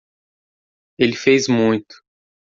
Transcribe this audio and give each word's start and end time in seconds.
Ele 0.99 1.13
fez 1.15 1.47
muito. 1.47 1.93